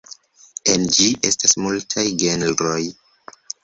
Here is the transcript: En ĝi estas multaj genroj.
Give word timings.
En 0.73 0.87
ĝi 0.95 1.05
estas 1.31 1.55
multaj 1.67 2.09
genroj. 2.27 2.85